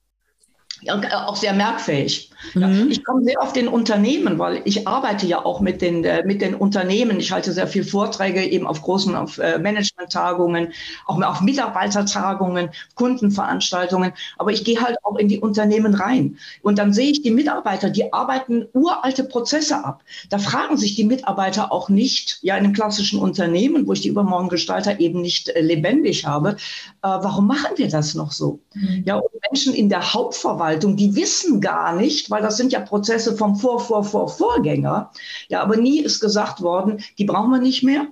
[0.82, 2.33] Ja, auch sehr merkfähig.
[2.54, 2.90] Ja, mhm.
[2.90, 6.42] Ich komme sehr auf den Unternehmen, weil ich arbeite ja auch mit den, äh, mit
[6.42, 7.20] den Unternehmen.
[7.20, 10.74] Ich halte sehr viel Vorträge eben auf großen auf, äh, Management-Tagungen,
[11.06, 14.14] auch auf Mitarbeitertagungen, Kundenveranstaltungen.
[14.38, 16.38] Aber ich gehe halt auch in die Unternehmen rein.
[16.62, 20.04] Und dann sehe ich die Mitarbeiter, die arbeiten uralte Prozesse ab.
[20.30, 24.10] Da fragen sich die Mitarbeiter auch nicht, ja, in einem klassischen Unternehmen, wo ich die
[24.10, 26.56] Übermorgengestalter eben nicht äh, lebendig habe, äh,
[27.02, 28.60] warum machen wir das noch so?
[28.74, 29.04] Mhm.
[29.06, 33.38] Ja, und Menschen in der Hauptverwaltung, die wissen gar nicht, weil das sind ja Prozesse
[33.38, 35.12] vom Vor, Vor, Vor, Vorgänger.
[35.50, 38.08] Ja, aber nie ist gesagt worden, die brauchen wir nicht mehr.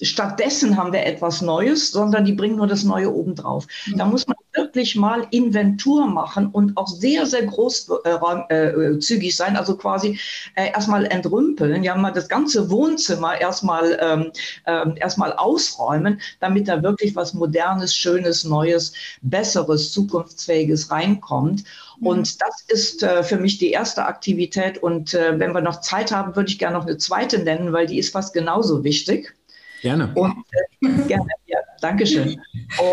[0.00, 3.66] Stattdessen haben wir etwas Neues, sondern die bringen nur das Neue obendrauf.
[3.86, 3.98] Mhm.
[3.98, 8.04] Da muss man wirklich mal Inventur machen und auch sehr, sehr großzügig
[8.50, 10.18] äh, äh, sein, also quasi
[10.54, 14.32] äh, erstmal entrümpeln, ja mal das ganze Wohnzimmer erstmal ähm,
[14.64, 21.64] äh, erstmal ausräumen, damit da wirklich was Modernes, Schönes, Neues, Besseres, Zukunftsfähiges reinkommt.
[22.00, 24.78] Und das ist äh, für mich die erste Aktivität.
[24.78, 27.86] Und äh, wenn wir noch Zeit haben, würde ich gerne noch eine zweite nennen, weil
[27.86, 29.34] die ist fast genauso wichtig.
[29.82, 30.10] Gerne.
[30.14, 30.34] Und,
[30.82, 32.40] äh, gerne, ja, Dankeschön.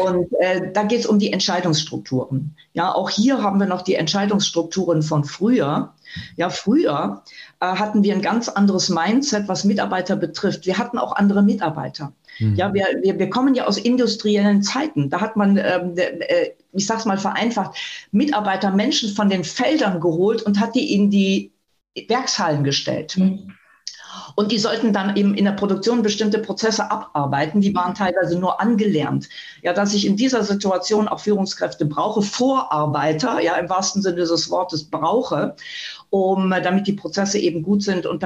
[0.06, 2.56] Und äh, da geht es um die Entscheidungsstrukturen.
[2.74, 5.94] Ja, auch hier haben wir noch die Entscheidungsstrukturen von früher.
[6.36, 7.24] Ja, früher
[7.60, 10.66] äh, hatten wir ein ganz anderes Mindset, was Mitarbeiter betrifft.
[10.66, 12.14] Wir hatten auch andere Mitarbeiter.
[12.40, 12.56] Mhm.
[12.56, 15.10] Ja, wir, wir, wir kommen ja aus industriellen Zeiten.
[15.10, 17.78] Da hat man, ähm, äh, ich sag's mal vereinfacht,
[18.12, 21.52] Mitarbeiter, Menschen von den Feldern geholt und hat die in die
[22.08, 23.18] Werkshallen gestellt.
[23.18, 23.54] Mhm.
[24.36, 27.62] Und die sollten dann eben in der Produktion bestimmte Prozesse abarbeiten.
[27.62, 29.30] Die waren teilweise nur angelernt.
[29.62, 34.50] Ja, dass ich in dieser Situation auch Führungskräfte brauche, Vorarbeiter, ja, im wahrsten Sinne des
[34.50, 35.56] Wortes brauche,
[36.10, 38.24] um, damit die Prozesse eben gut sind und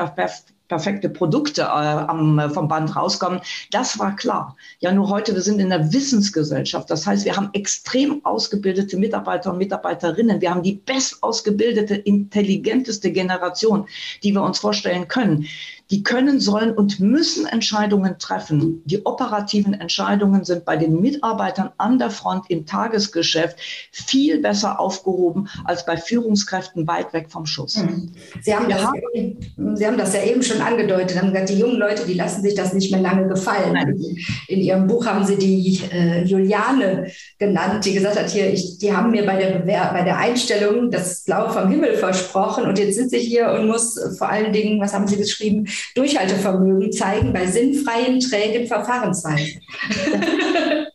[0.68, 3.42] perfekte Produkte äh, am, äh, vom Band rauskommen.
[3.72, 4.56] Das war klar.
[4.80, 6.90] Ja, nur heute, wir sind in der Wissensgesellschaft.
[6.90, 10.42] Das heißt, wir haben extrem ausgebildete Mitarbeiter und Mitarbeiterinnen.
[10.42, 13.88] Wir haben die best ausgebildete, intelligenteste Generation,
[14.24, 15.48] die wir uns vorstellen können.
[15.90, 18.82] Die können, sollen und müssen Entscheidungen treffen.
[18.86, 23.58] Die operativen Entscheidungen sind bei den Mitarbeitern an der Front im Tagesgeschäft
[23.92, 27.78] viel besser aufgehoben als bei Führungskräften weit weg vom Schuss.
[27.78, 28.12] Hm.
[28.42, 28.86] Sie haben, das,
[29.76, 32.56] Sie haben das ja eben schon angedeutet, haben gesagt, die jungen Leute, die lassen sich
[32.56, 33.74] das nicht mehr lange gefallen.
[33.74, 33.98] Nein.
[34.48, 37.08] In Ihrem Buch haben Sie die äh, Juliane
[37.40, 40.92] genannt, die gesagt hat, hier, ich, die haben mir bei der, Bewer bei der Einstellung
[40.92, 44.80] das Blaue vom Himmel versprochen und jetzt sitze ich hier und muss vor allen Dingen,
[44.82, 49.62] was haben Sie geschrieben, Durchhaltevermögen zeigen bei sinnfreien, trägen Verfahrensweisen.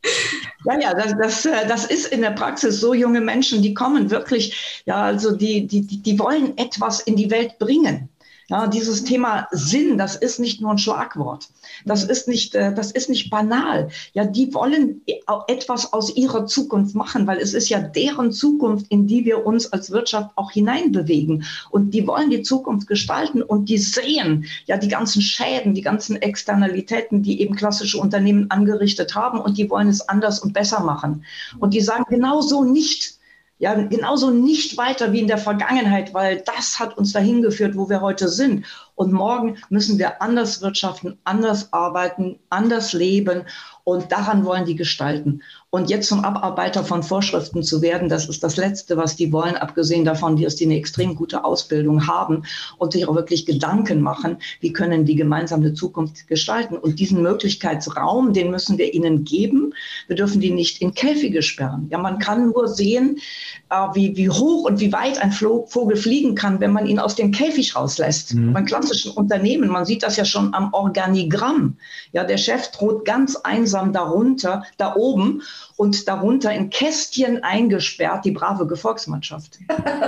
[0.64, 4.10] Ja, ja, das, das, äh, das ist in der Praxis so junge Menschen, die kommen
[4.10, 8.08] wirklich, ja, also die, die, die wollen etwas in die Welt bringen.
[8.52, 11.48] Ja, dieses Thema Sinn, das ist nicht nur ein Schlagwort.
[11.86, 12.10] Das mhm.
[12.10, 13.88] ist nicht, äh, das ist nicht banal.
[14.12, 15.00] Ja, die wollen
[15.48, 19.72] etwas aus ihrer Zukunft machen, weil es ist ja deren Zukunft, in die wir uns
[19.72, 21.44] als Wirtschaft auch hineinbewegen.
[21.70, 26.16] Und die wollen die Zukunft gestalten und die sehen ja die ganzen Schäden, die ganzen
[26.16, 31.24] Externalitäten, die eben klassische Unternehmen angerichtet haben und die wollen es anders und besser machen.
[31.58, 33.14] Und die sagen genau so nicht
[33.62, 37.88] ja, genauso nicht weiter wie in der Vergangenheit, weil das hat uns dahin geführt, wo
[37.88, 38.66] wir heute sind.
[38.96, 43.44] Und morgen müssen wir anders wirtschaften, anders arbeiten, anders leben.
[43.84, 45.44] Und daran wollen die gestalten.
[45.74, 49.56] Und jetzt zum Abarbeiter von Vorschriften zu werden, das ist das Letzte, was die wollen,
[49.56, 52.42] abgesehen davon, dass die eine extrem gute Ausbildung haben
[52.76, 56.76] und sich auch wirklich Gedanken machen, wie können die gemeinsam eine Zukunft gestalten.
[56.76, 59.72] Und diesen Möglichkeitsraum, den müssen wir ihnen geben.
[60.08, 61.88] Wir dürfen die nicht in Käfige sperren.
[61.90, 63.18] Ja, man kann nur sehen,
[63.70, 67.14] äh, wie, wie hoch und wie weit ein Vogel fliegen kann, wenn man ihn aus
[67.14, 68.34] dem Käfig rauslässt.
[68.34, 68.52] Mhm.
[68.52, 71.78] Beim klassischen Unternehmen, man sieht das ja schon am Organigramm.
[72.12, 75.40] Ja, der Chef droht ganz einsam darunter, da oben
[75.76, 79.58] und darunter in Kästchen eingesperrt die brave Gefolgsmannschaft.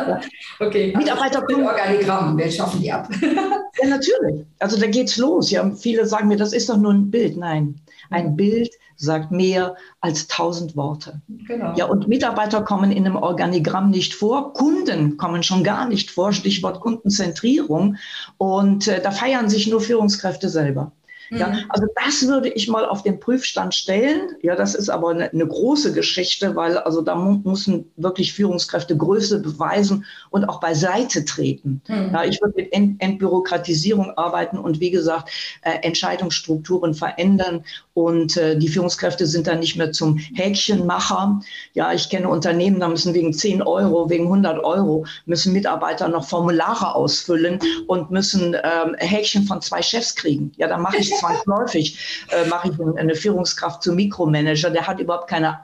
[0.61, 0.95] okay.
[0.97, 1.67] Mitarbeiter kommen.
[1.67, 3.09] Organigramm, wir schaffen die ab.
[3.23, 4.45] ja, natürlich.
[4.59, 5.51] Also da geht's los.
[5.51, 7.37] Ja, viele sagen mir, das ist doch nur ein Bild.
[7.37, 8.37] Nein, ein.
[8.37, 11.21] Bild sagt mehr als tausend Worte.
[11.47, 11.75] Genau.
[11.77, 16.33] Ja, und Mitarbeiter kommen in einem Organigramm nicht vor, Kunden kommen schon gar nicht vor,
[16.33, 17.97] Stichwort Kundenzentrierung.
[18.39, 20.93] Und äh, da feiern sich nur Führungskräfte selber.
[21.35, 21.59] Ja, mhm.
[21.69, 24.37] also das würde ich mal auf den Prüfstand stellen.
[24.43, 28.97] Ja, das ist aber eine, eine große Geschichte, weil also da mu müssen wirklich Führungskräfte
[28.97, 31.83] Größe beweisen und auch beiseite treten.
[31.89, 32.11] Mhm.
[32.13, 35.31] Ja, ich würde mit Ent Entbürokratisierung arbeiten und wie gesagt
[35.63, 41.41] äh, Entscheidungsstrukturen verändern und äh, die Führungskräfte sind dann nicht mehr zum Häkchenmacher.
[41.75, 46.29] Ja, ich kenne Unternehmen, da müssen wegen 10 Euro, wegen 100 Euro müssen Mitarbeiter noch
[46.29, 50.53] Formulare ausfüllen und müssen ähm, Häkchen von zwei Chefs kriegen.
[50.57, 55.29] Ja, da mache ich zwangsläufig äh, mache ich eine Führungskraft zum Mikromanager, der hat überhaupt
[55.29, 55.61] keine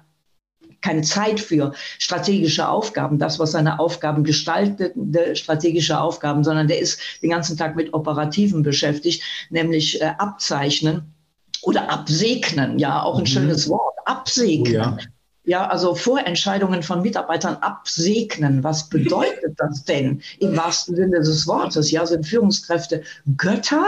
[0.80, 4.94] keine Zeit für strategische Aufgaben, das, was seine Aufgaben gestaltet,
[5.36, 11.14] strategische Aufgaben, sondern der ist den ganzen Tag mit Operativen beschäftigt, nämlich äh, abzeichnen
[11.62, 13.26] oder absegnen, ja, auch ein mhm.
[13.26, 14.94] schönes Wort, absegnen.
[14.94, 14.98] Oh, ja.
[15.44, 18.62] Ja, also Vorentscheidungen von Mitarbeitern absegnen.
[18.62, 21.90] Was bedeutet das denn im wahrsten Sinne des Wortes?
[21.90, 23.02] Ja, sind Führungskräfte
[23.36, 23.86] Götter?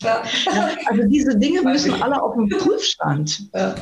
[0.00, 0.22] Ja.
[0.86, 3.48] also diese Dinge müssen alle auf dem Prüfstand.
[3.54, 3.74] Ja.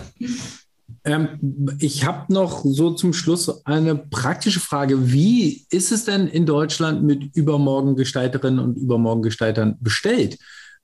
[1.04, 1.38] Ähm,
[1.78, 5.12] ich habe noch so zum Schluss eine praktische Frage.
[5.12, 10.38] Wie ist es denn in Deutschland mit Übermorgengestalterinnen und Übermorgengestaltern bestellt?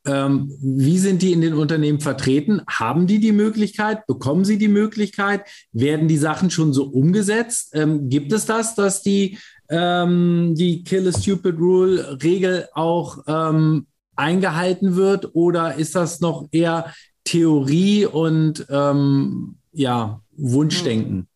[0.07, 2.63] Ähm, wie sind die in den Unternehmen vertreten?
[2.67, 4.07] Haben die die Möglichkeit?
[4.07, 5.43] Bekommen sie die Möglichkeit?
[5.73, 7.71] Werden die Sachen schon so umgesetzt?
[7.75, 13.87] Ähm, gibt es das, dass die, ähm, die Kill a Stupid Rule Regel auch ähm,
[14.17, 15.35] eingehalten wird?
[15.35, 16.93] Oder ist das noch eher
[17.25, 21.30] Theorie und ähm, ja, Wunschdenken?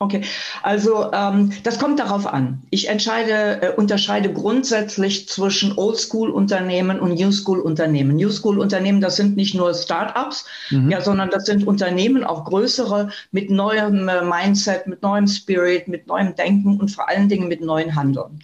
[0.00, 0.22] Okay,
[0.62, 2.62] also ähm, das kommt darauf an.
[2.70, 8.16] Ich entscheide, äh, unterscheide grundsätzlich zwischen Oldschool-Unternehmen und New School-Unternehmen.
[8.16, 10.90] New School-Unternehmen, das sind nicht nur Start-ups, mhm.
[10.90, 16.08] ja, sondern das sind Unternehmen, auch größere, mit neuem äh, Mindset, mit neuem Spirit, mit
[16.08, 18.40] neuem Denken und vor allen Dingen mit neuen Handeln.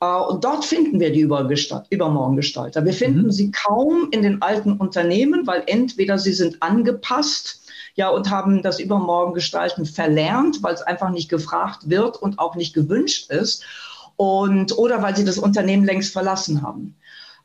[0.00, 2.84] Äh, und dort finden wir die Übermorgengestalter.
[2.84, 3.32] Wir finden mhm.
[3.32, 7.65] sie kaum in den alten Unternehmen, weil entweder sie sind angepasst,
[7.96, 12.54] ja, und haben das Übermorgen gestalten verlernt, weil es einfach nicht gefragt wird und auch
[12.54, 13.64] nicht gewünscht ist.
[14.16, 16.94] Und, oder weil sie das Unternehmen längst verlassen haben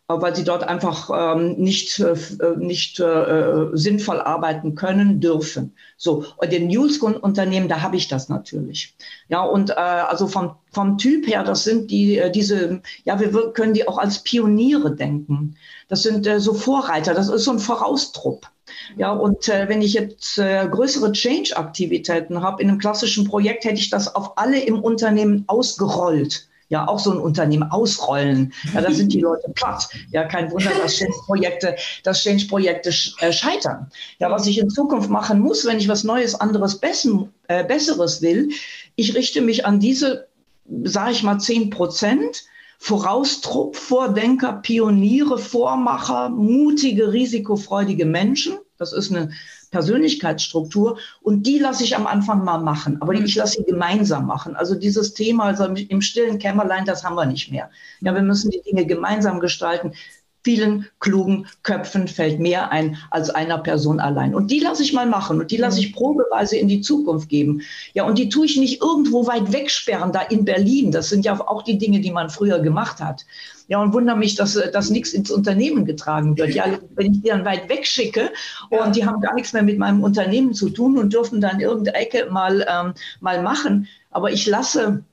[0.07, 2.15] äh, weil sie dort einfach ähm, nicht, äh,
[2.57, 5.73] nicht äh, sinnvoll arbeiten können, dürfen.
[5.97, 8.95] So, und den Newsgrund-Unternehmen, da habe ich das natürlich.
[9.29, 13.53] Ja, und äh, also vom, vom Typ her, das sind die, äh, diese, ja, wir
[13.53, 15.55] können die auch als Pioniere denken.
[15.87, 18.47] Das sind äh, so Vorreiter, das ist so ein Voraustrupp.
[18.97, 23.79] Ja, und äh, wenn ich jetzt äh, größere Change-Aktivitäten habe, in einem klassischen Projekt hätte
[23.79, 26.47] ich das auf alle im Unternehmen ausgerollt.
[26.69, 28.53] ja auch so ein Unternehmen ausrollen.
[28.73, 29.89] Ja, da sind die Leute platt.
[30.11, 33.91] Ja, kein Wunder, dass Change-Projekte, Change-Projekte äh, scheitern.
[34.19, 38.21] Ja, was ich in Zukunft machen muss, wenn ich was Neues, anderes, Bessen, äh, Besseres
[38.21, 38.49] will,
[38.95, 40.27] ich richte mich an diese,
[40.83, 42.43] sage ich mal, 10 Prozent,
[42.83, 48.57] Voraustrupp, Vordenker, Pioniere, Vormacher, mutige, risikofreudige Menschen.
[48.79, 49.29] Das ist eine
[49.69, 54.55] Persönlichkeitsstruktur und die lasse ich am Anfang mal machen, aber ich lasse sie gemeinsam machen.
[54.55, 57.69] Also dieses Thema, also im stillen Kämmerlein, das haben wir nicht mehr.
[57.99, 59.93] Ja, wir müssen die Dinge gemeinsam gestalten
[60.43, 64.33] vielen klugen Köpfen fällt mehr ein als einer Person allein.
[64.33, 67.61] Und die lasse ich mal machen und die lasse ich probeweise in die Zukunft geben.
[67.93, 70.91] Ja, und die tue ich nicht irgendwo weit wegsperren, da in Berlin.
[70.91, 73.25] Das sind ja auch die Dinge, die man früher gemacht hat.
[73.67, 76.53] Ja, und wundere mich, dass, dass nichts ins Unternehmen getragen wird.
[76.55, 78.31] Ja, wenn ich die dann weit wegschicke
[78.69, 81.97] und die haben gar nichts mehr mit meinem Unternehmen zu tun und dürfen dann irgendeine
[81.97, 83.87] Ecke mal, ähm, mal machen.
[84.09, 85.03] Aber ich lasse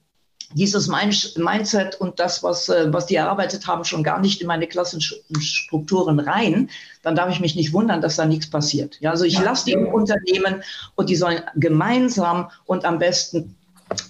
[0.55, 4.67] dieses Mindset und das, was, äh, was die erarbeitet haben, schon gar nicht in meine
[4.67, 5.03] klassischen
[5.41, 6.71] Strukturen rein,
[7.03, 8.99] dann darf ich mich nicht wundern, dass da nichts passiert.
[9.01, 10.63] Ja, also ich lasse die im Unternehmen
[10.95, 13.55] und die sollen gemeinsam und am besten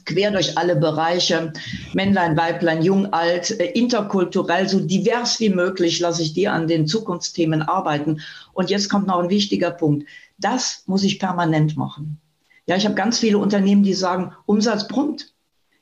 [0.04, 1.52] quer durch alle Bereiche,
[1.92, 6.86] Männlein, Weiblein, Jung, Alt, äh, interkulturell, so divers wie möglich, lasse ich die an den
[6.86, 8.20] Zukunftsthemen arbeiten.
[8.52, 10.08] Und jetzt kommt noch ein wichtiger Punkt.
[10.38, 12.20] Das muss ich permanent machen.
[12.66, 15.32] Ja, ich habe ganz viele Unternehmen, die sagen, Umsatz brummt.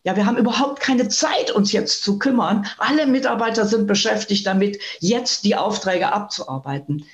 [0.07, 2.65] Ja, wir haben überhaupt keine Zeit, uns jetzt zu kümmern.
[2.79, 7.05] Alle Mitarbeiter sind beschäftigt damit, jetzt die Aufträge abzuarbeiten.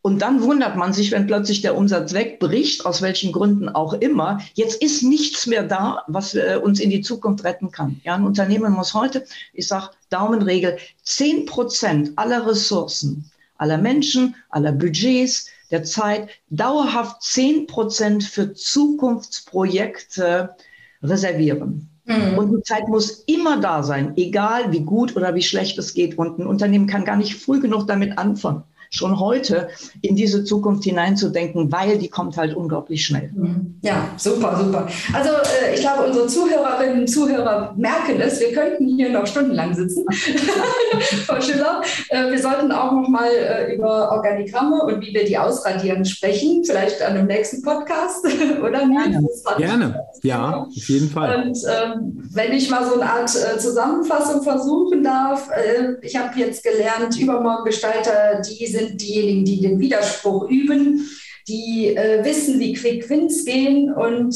[0.00, 4.40] Und dann wundert man sich, wenn plötzlich der Umsatz wegbricht, aus welchen Gründen auch immer.
[4.54, 8.00] Jetzt ist nichts mehr da, was äh, uns in die Zukunft retten kann.
[8.02, 14.72] Ja, ein Unternehmen muss heute, ich sage Daumenregel, zehn Prozent aller Ressourcen, aller Menschen, aller
[14.72, 20.56] Budgets, der Zeit, dauerhaft zehn Prozent für Zukunftsprojekte
[21.04, 21.91] reservieren.
[22.04, 22.38] Mhm.
[22.38, 26.18] Und die Zeit muss immer da sein, egal wie gut oder wie schlecht es geht.
[26.18, 29.68] Und ein Unternehmen kann gar nicht früh genug damit anfangen schon heute
[30.02, 33.30] in diese Zukunft hineinzudenken, weil die kommt halt unglaublich schnell.
[33.34, 33.78] Mhm.
[33.80, 34.86] Ja, super, super.
[35.14, 38.38] Also äh, ich glaube, unsere Zuhörerinnen und Zuhörer merken es.
[38.38, 40.04] Wir könnten hier noch stundenlang sitzen,
[41.26, 41.80] Frau Schiller.
[42.10, 46.62] Äh, wir sollten auch noch mal äh, über Organigramme und wie wir die ausradieren sprechen,
[46.64, 48.26] vielleicht an dem nächsten Podcast,
[48.60, 48.82] oder?
[48.82, 50.00] Gerne, Gerne.
[50.22, 51.46] Ja, auf jeden Fall.
[51.46, 56.38] Und ähm, wenn ich mal so eine Art äh, Zusammenfassung versuchen darf, äh, ich habe
[56.38, 61.08] jetzt gelernt, Übermorgengestalter, die sind sind diejenigen, die den Widerspruch üben,
[61.48, 64.34] die äh, wissen, wie Quick Wins gehen und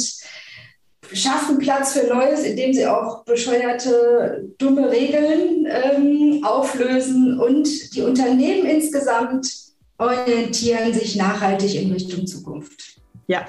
[1.13, 8.67] schaffen Platz für Neues, indem sie auch bescheuerte, dumme Regeln ähm, auflösen und die Unternehmen
[8.67, 9.49] insgesamt
[9.99, 13.01] orientieren sich nachhaltig in Richtung Zukunft.
[13.29, 13.47] Ja.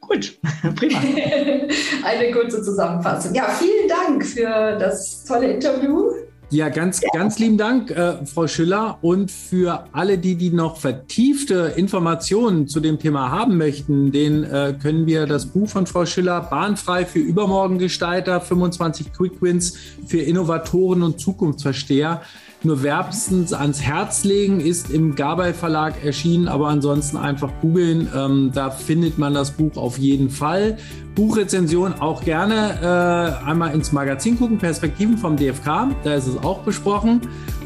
[0.00, 0.38] Gut,
[0.76, 0.98] prima.
[2.04, 3.34] Eine kurze Zusammenfassung.
[3.34, 6.10] Ja, vielen Dank für das tolle Interview.
[6.52, 8.98] Ja, ganz, ganz lieben Dank, äh, Frau Schüller.
[9.02, 14.74] Und für alle, die, die noch vertiefte Informationen zu dem Thema haben möchten, den äh,
[14.82, 19.76] können wir das Buch von Frau Schüller Bahnfrei für Übermorgengestalter, 25 Quick Wins
[20.08, 22.22] für Innovatoren und Zukunftsversteher
[22.64, 28.50] nur wärmstens ans Herz legen, ist im Gabay Verlag erschienen, aber ansonsten einfach googeln, ähm,
[28.54, 30.76] da findet man das Buch auf jeden Fall.
[31.14, 36.58] Buchrezension auch gerne äh, einmal ins Magazin gucken, Perspektiven vom DFK, da ist es auch
[36.60, 37.20] besprochen.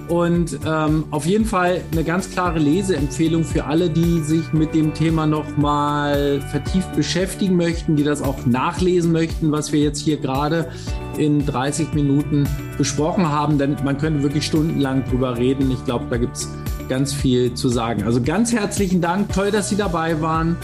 [0.09, 4.93] Und ähm, auf jeden Fall eine ganz klare Leseempfehlung für alle, die sich mit dem
[4.93, 10.69] Thema nochmal vertieft beschäftigen möchten, die das auch nachlesen möchten, was wir jetzt hier gerade
[11.17, 13.57] in 30 Minuten besprochen haben.
[13.57, 15.71] Denn man könnte wirklich stundenlang drüber reden.
[15.71, 16.49] Ich glaube, da gibt es
[16.91, 18.03] ganz viel zu sagen.
[18.03, 19.33] Also ganz herzlichen Dank.
[19.33, 20.57] Toll, dass Sie dabei waren.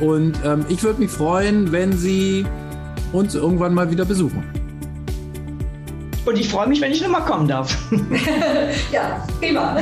[0.00, 2.44] Und ähm, ich würde mich freuen, wenn Sie
[3.12, 4.57] uns irgendwann mal wieder besuchen.
[6.28, 7.74] Und ich freue mich, wenn ich nochmal kommen darf.
[8.92, 9.78] ja, prima.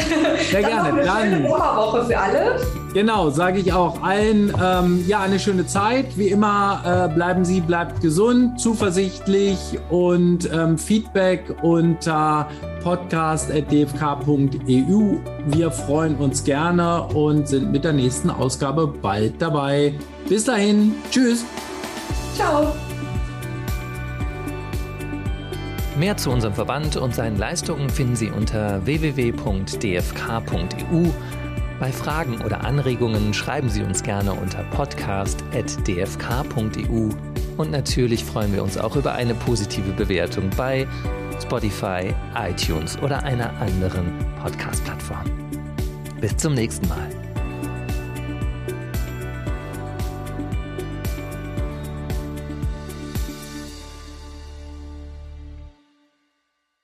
[0.49, 1.05] Sehr Dann gerne.
[1.05, 2.61] Noch eine schöne Woche für alle.
[2.95, 4.55] Genau, sage ich auch allen.
[4.63, 6.17] Ähm, ja, eine schöne Zeit.
[6.17, 9.59] Wie immer, äh, bleiben Sie, bleibt gesund, zuversichtlich
[9.91, 12.47] und ähm, Feedback unter
[12.85, 15.17] podcast.dfk.eu.
[15.47, 19.95] Wir freuen uns gerne und sind mit der nächsten Ausgabe bald dabei.
[20.29, 21.45] Bis dahin, tschüss.
[22.37, 22.73] Ciao.
[25.99, 29.47] Mehr zu unserem Verband und seinen Leistungen finden Sie unter www.dfk.eu.
[31.81, 37.09] Bei Fragen oder Anregungen schreiben Sie uns gerne unter podcast.dfk.eu.
[37.57, 40.87] Und natürlich freuen wir uns auch über eine positive Bewertung bei
[41.41, 45.25] Spotify, iTunes oder einer anderen Podcast-Plattform.
[46.21, 47.26] Bis zum nächsten Mal.